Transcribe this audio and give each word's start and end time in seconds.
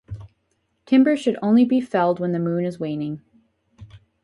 Timber 0.87 1.15
should 1.15 1.37
only 1.43 1.63
be 1.63 1.79
felled 1.79 2.19
when 2.19 2.31
the 2.31 2.39
moon 2.39 2.65
is 2.65 2.79
waning. 2.79 3.21